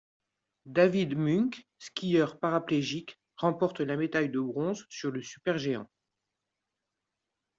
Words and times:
David 0.65 1.15
Munk, 1.15 1.67
skieur 1.77 2.39
paraplégique, 2.39 3.19
remporte 3.37 3.81
la 3.81 3.97
médaille 3.97 4.31
de 4.31 4.39
bronze 4.39 4.87
sur 4.89 5.11
le 5.11 5.21
super-géant. 5.21 5.87